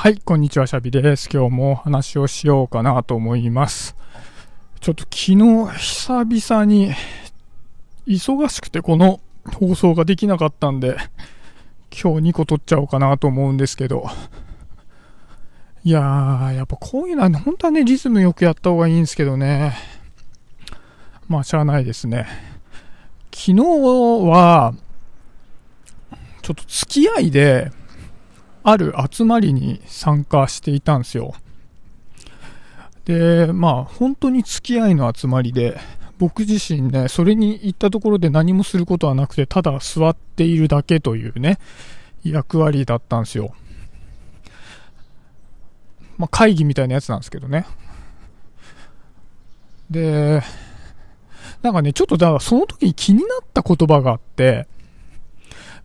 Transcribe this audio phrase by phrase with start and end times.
[0.00, 1.28] はい、こんにちは、シャビです。
[1.28, 3.96] 今日もお話をしようかなと思います。
[4.78, 5.36] ちょっと昨日、
[5.76, 6.92] 久々に、
[8.06, 9.18] 忙しくてこの
[9.56, 10.98] 放送ができなかったんで、
[11.90, 14.08] 今日2個撮っちゃおうかなと思うんですけど、
[15.82, 19.76] いやー、やっぱこういうのは、本当はね、リズムよくやった方がいいんですけどね。
[21.26, 22.28] まあ、しゃあないですね。
[23.34, 23.54] 昨日
[24.28, 24.74] は、
[26.42, 27.72] ちょっと付き合いで、
[28.70, 31.34] ある集まりに参加していたんですよ。
[33.06, 35.80] で、まあ、本当に付き合いの集まりで、
[36.18, 41.58] 僕自身ね、それに行ったところで何もすることはなくて、ただ座っているだけというね、
[42.22, 43.54] 役割だったんですよ。
[46.18, 47.66] まあ、会議みたいなやつなんですけどね。
[49.88, 50.42] で、
[51.62, 54.66] なんかね、ちょっとだからその時に気になった言葉があって、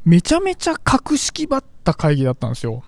[0.05, 2.83] めちゃめちゃ格式ばった会議だったんですよ。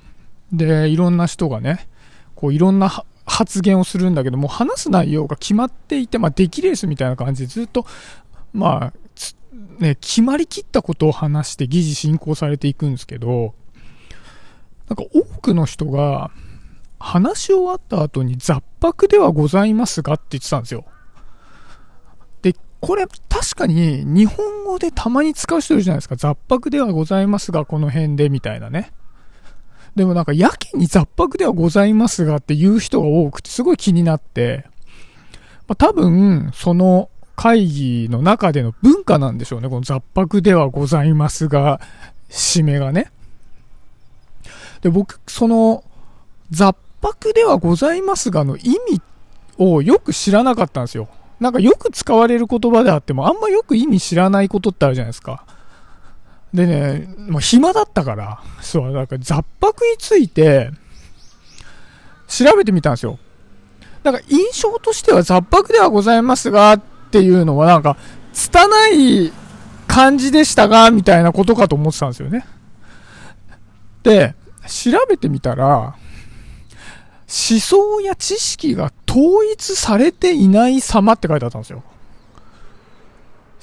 [0.52, 1.88] で、いろんな人がね、
[2.36, 7.86] こういろんな発言をするんだけども、話す内容が決まっていて、まあ、出来レースみたいな感じでずっと、
[8.54, 8.94] まあ、
[9.80, 13.56] ね、決まりきったことを話して議事進行されていくんですけど、
[14.90, 16.32] なんか多くの人が、
[17.00, 20.86] 話し終わった後に雑白ではございますがって言ってたんですよ。
[22.82, 26.16] これ確かに日本語でたまに使う人いるじゃないですか。
[26.16, 28.92] 雑白ではございますが、この辺でみたいなね。
[29.96, 34.66] でもなんかやけに雑白ではございますがって言う人が多くてすごい気になって、
[35.68, 39.70] まあ、多分その会議の中での文化なんでしょうね。
[39.70, 41.80] この雑白ではございますが、
[42.30, 43.12] 締めがね。
[44.82, 45.84] で、僕、その
[46.52, 49.02] 雑白ではございますがの意味
[49.58, 51.10] をよく知らなかったんですよ。
[51.40, 55.46] なんかよく使われる言葉であっても、あんまよく意味知らないことってあるじゃないですか。
[56.54, 60.72] でね、もう暇だったから、そう、だか雑白について、
[62.28, 63.20] 調べてみたんですよ。
[64.04, 67.98] なんか印象としては雑白ではございますが、っていうのはなんか、
[68.34, 69.34] 拙い
[69.88, 72.46] 感じでしたが、みたいなことかと思ってたんですよね。
[74.04, 74.36] で、
[74.68, 75.96] 調べてみたら、
[77.28, 81.84] 思想や知識が統一されていない様って書いてあったんですよ。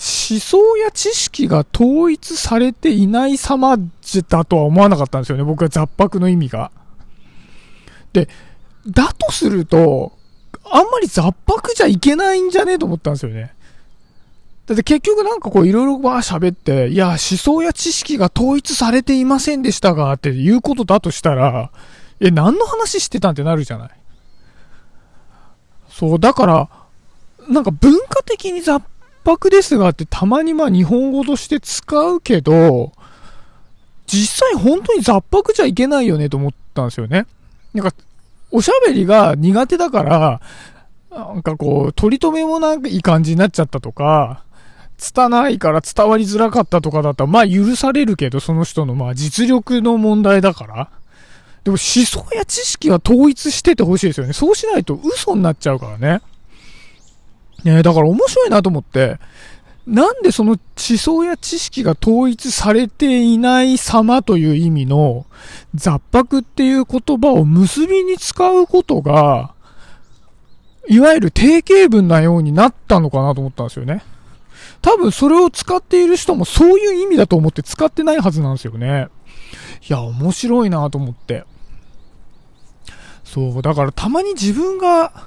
[0.03, 5.45] 思想や知識が統一されていない様だとは思わなかったんですよね。
[5.45, 6.73] 僕は雑白の意味が。
[8.15, 8.29] で、
[8.87, 10.13] だとすると、
[10.65, 13.55] あんまり雑白じゃいけないんじゃねえと思ったんですよね。
[14.67, 21.71] だって結局なんかこういろいろば喋って、いや、思想や知識が統一されていませんでしたが、っていうことだとしたら、
[22.21, 23.91] え、何の話してたんってなるじゃない。
[25.93, 26.69] そう、だから、
[27.49, 28.83] なんか文化的に雑
[29.25, 32.93] 白ですがってたまにまあ日本語として使うけど、
[34.07, 37.27] 実際本当に雑白じゃいけないよねと思ったんですよね。
[37.75, 37.95] なんか、
[38.51, 40.41] おしゃべりが苦手だから、
[41.11, 44.43] なんかこう、取り留めもない感じになっちゃったとか、
[44.99, 50.89] 拙いから伝わりづらかったとかだったら、まあ許されるけど、その人のまあ実力の問題だから。
[51.65, 54.33] でも思想や知識は統一しててほしいですよね。
[54.33, 56.21] そうしないと嘘になっちゃうからね。
[57.65, 59.19] ねだから面白いなと思って、
[59.87, 65.27] なんでその思想や知識が統一されていない様という意味の
[65.75, 69.55] 雑白っていう言葉を結びに使うことが、
[70.89, 74.03] いわゆる定型文なようになったのかなと思ったんですよね。
[74.81, 79.09] 多分それを使っている人もそういう意味だと思って使ってないはずなんですよね。
[79.89, 81.45] いや、面白いなと思って。
[83.25, 85.27] そう、だからたまに自分が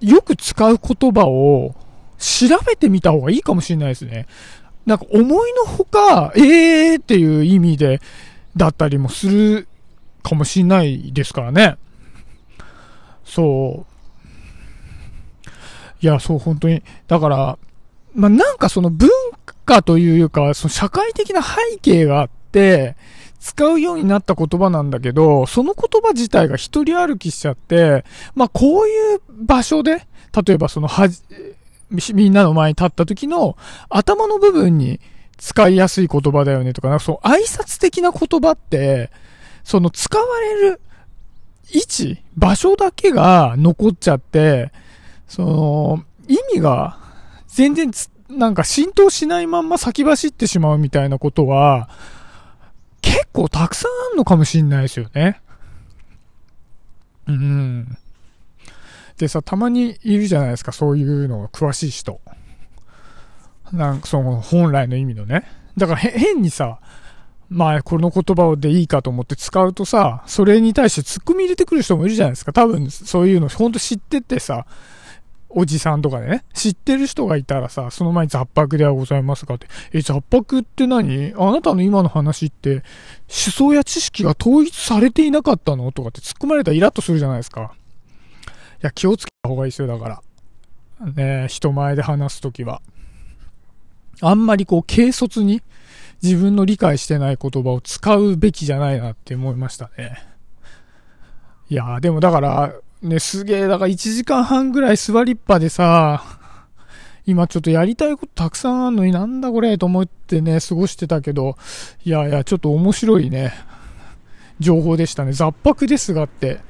[0.00, 1.74] よく使う言葉を
[2.18, 4.26] 調べてみた方がいいかもしれないですね。
[4.86, 8.00] なんか思いのほか、えーっていう意味で、
[8.56, 9.68] だったりもする
[10.22, 11.76] かもしれないですからね。
[13.24, 13.96] そう。
[16.00, 16.82] いや、そう、本当に。
[17.08, 17.58] だから、
[18.16, 19.08] まあ、なんかその文
[19.64, 22.96] 化というか、その社会的な背景があって、
[23.38, 28.04] 使うようになった言葉なんだけど、その言葉自体が一人歩きしちゃって、
[28.34, 30.06] まあ、こういう場所で、
[30.46, 31.22] 例えばそのはじ、
[32.14, 33.56] みんなの前に立った時の
[33.88, 34.98] 頭の部分に
[35.36, 39.10] 使いやすい言葉だよねとか、なんかそう挨拶的な言葉って、
[39.62, 40.80] その使われる
[41.72, 44.72] 位置、場所だけが残っちゃって、
[45.28, 46.98] その、意味が
[47.56, 47.90] 全然
[48.28, 51.88] なんか浸透しないまんま先走ってしまうみたいなことは、
[53.00, 55.40] 結構たくさんあるのかもしんないですよね。
[57.26, 57.96] うん。
[59.16, 62.20] でさ、たまにいるじゃないですか、そういうのが詳しい人。
[63.72, 65.44] なんかその本来の意味のね。
[65.78, 66.78] だから変にさ、
[67.48, 72.52] まあ、この言葉でいいかと思って使うとさ、それに対して突っ込み入れてくる人もいるじゃないですか。
[72.52, 74.66] 多分、そういうの、ほんと知っててさ、
[75.58, 81.32] おじさんとかでね、知ってる人がいたらさ、その前に雑白ではございますかって、え、雑白って何？
[81.34, 82.82] あなたの今の話って、思
[83.28, 85.90] 想や知識が統一されていなかったの？
[85.92, 87.72] とかって突っ込まれたらイラッとするじゃないですか。
[88.44, 88.48] い
[88.82, 90.22] や、気をつけた方がいいですよ、だか
[91.00, 91.12] ら。
[91.14, 92.82] ね人前で話すときは。
[94.20, 95.62] あんまりこう、軽率に、
[96.22, 100.18] 自分の理解してない言葉を使うべきじゃないなって思いましたね。
[101.68, 102.74] いやでもだから、
[103.06, 106.22] ね、すげえ、だから1時間半ぐらい座りっぱでさ、
[107.26, 111.56] 今ちょっとやりたいことたくさんあるのになんだこれと思ってね、過ごしてたけど、
[112.04, 113.52] いやいや、ちょっと面白いね、
[114.60, 115.32] 情報でしたね。
[115.32, 116.60] 雑白ですがって、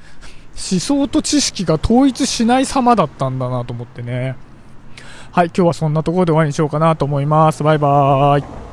[0.71, 4.35] 思想と知識が統一しない様だったんだなと思ってね。
[5.31, 7.63] はい、今日はそんなところで終わりにしようかなと思います。
[7.63, 8.66] バイバーイ。